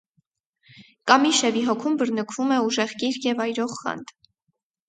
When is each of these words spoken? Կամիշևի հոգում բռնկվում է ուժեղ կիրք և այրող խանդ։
Կամիշևի 1.11 1.61
հոգում 1.69 1.99
բռնկվում 2.01 2.57
է 2.57 2.57
ուժեղ 2.71 2.97
կիրք 3.05 3.31
և 3.31 3.45
այրող 3.47 3.77
խանդ։ 3.83 4.19